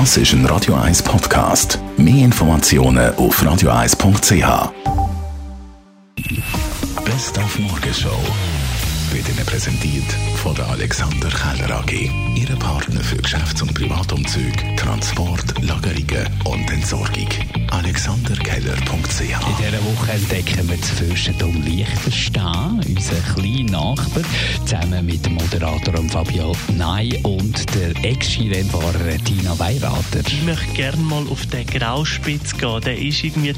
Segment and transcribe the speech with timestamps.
[0.00, 1.78] Das ist ein Radio 1 Podcast.
[1.96, 4.72] Mehr Informationen auf radio1.ch.
[7.04, 8.18] Best auf Morgenshow
[9.12, 10.12] wird Ihnen präsentiert
[10.42, 12.10] von der Alexander Keller AG.
[12.34, 17.28] Ihre Partner für Geschäfts- und Privatumzüge, Transport, Lagerungen und Entsorgung.
[17.70, 24.22] AlexanderKeller.ch In dieser Woche entdecken wir das Fürstentum Liechtenstein, unseren kleinen Nachbar,
[24.64, 30.20] zusammen mit dem Moderator Fabio Ney und der Ex-Skirennfahrer Tina Weirater.
[30.26, 32.80] Ich möchte gerne mal auf den Grauspitz gehen.
[32.80, 33.54] Der ist irgendwie Wer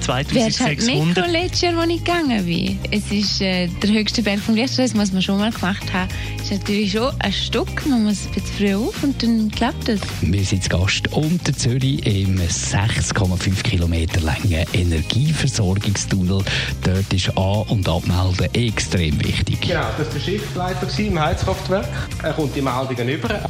[0.46, 1.16] hat 2600.
[1.16, 2.78] Mikro letztes Jahr, als ich gegangen bin?
[2.90, 6.08] Es ist äh, der höchste Berg vom Liechtenstein, das muss man schon mal gemacht haben.
[6.42, 10.00] ist natürlich schon ein Stück, man muss ein bisschen früh auf und dann klappt es.
[10.22, 16.42] Wir sind zu Gast unter Zürich im 6,5 Kilometer langen Energieversorgungstunnel.
[16.82, 19.35] Dort ist An- und Abmelden extrem wichtig.
[19.44, 21.88] Genau, das war der Schichtleiter im Heizkraftwerk.
[22.22, 23.40] Er kommt die Meldungen über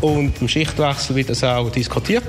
[0.00, 2.24] und im Schichtwechsel wird das auch diskutiert.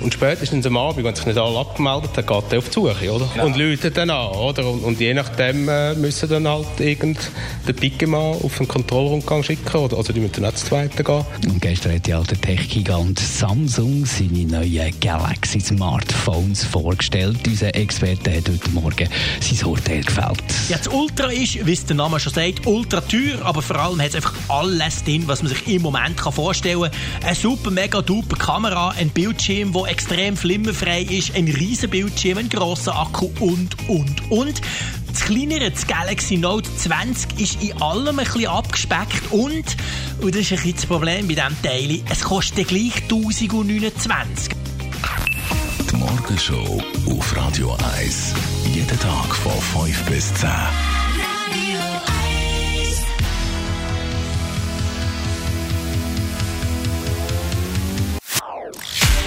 [0.00, 3.12] Und spätestens am Abend, wenn sich nicht alle abgemeldet haben, geht er auf die Suche,
[3.12, 3.44] oder?
[3.44, 4.66] Und läutet dann an, oder?
[4.68, 7.18] Und, und je nachdem äh, müssen dann halt irgend
[7.66, 9.96] den Pikemann auf einen Kontrollrundgang schicken, oder?
[9.96, 11.24] Also die müssen dann auch zu zweiten gehen.
[11.46, 17.38] Und gestern hat ja der Tech-Gigant Samsung seine neuen Galaxy Smartphones vorgestellt.
[17.46, 19.08] Unser Experte hat heute Morgen
[19.40, 20.44] sein Urteil gefällt.
[20.68, 24.00] Ja, das Ultra ist, wie es der Name schon sagt, ultra teuer, aber vor allem
[24.00, 26.90] hat es einfach alles drin, was man sich im Moment kann vorstellen kann.
[27.24, 32.96] Eine super, mega duper Kamera, ein Bildschirm, extrem flimmerfrei ist, ein riesen Bildschirm, ein grosser
[32.96, 34.60] Akku und, und, und.
[35.08, 39.76] Das kleinere, das Galaxy Note 20, ist in allem ein bisschen abgespeckt und,
[40.20, 44.54] und das ist ein bisschen das Problem bei diesem Teil, es kostet gleich 1029.
[45.90, 48.34] Die Morgenshow auf Radio 1.
[48.74, 50.48] Jeden Tag von 5 bis 10.